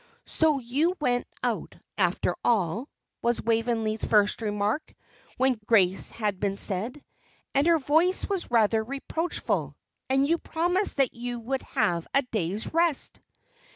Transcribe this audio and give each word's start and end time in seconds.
"So 0.25 0.57
you 0.57 0.95
went 0.99 1.27
out, 1.43 1.77
after 1.95 2.35
all?" 2.43 2.89
was 3.21 3.39
Waveney's 3.39 4.03
first 4.03 4.41
remark, 4.41 4.95
when 5.37 5.59
grace 5.67 6.09
had 6.09 6.39
been 6.39 6.57
said; 6.57 7.03
and 7.53 7.67
her 7.67 7.77
voice 7.77 8.27
was 8.27 8.49
rather 8.49 8.83
reproachful. 8.83 9.75
"And 10.09 10.27
you 10.27 10.39
promised 10.39 10.97
that 10.97 11.13
you 11.13 11.39
would 11.41 11.61
have 11.61 12.07
a 12.15 12.23
day's 12.23 12.73
rest!" 12.73 13.19